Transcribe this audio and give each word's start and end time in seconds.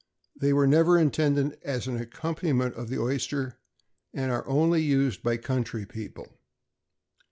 They 0.35 0.51
were 0.51 0.65
never 0.65 0.97
intended 0.97 1.59
as 1.63 1.85
an 1.85 1.95
accompaniment 1.97 2.73
of 2.73 2.89
the 2.89 2.99
oyster, 2.99 3.59
and 4.15 4.31
are 4.31 4.47
only 4.47 4.81
used 4.81 5.21
by 5.21 5.37
country 5.37 5.85
people. 5.85 6.39